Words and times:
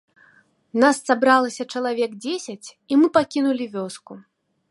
Нас 0.83 1.01
сабралася 1.09 1.63
чалавек 1.75 2.11
дзесяць, 2.25 2.67
і 2.95 2.99
мы 3.01 3.07
пакінулі 3.17 3.71
вёску. 3.77 4.13